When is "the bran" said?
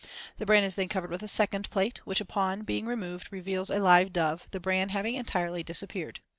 0.37-0.63, 4.49-4.89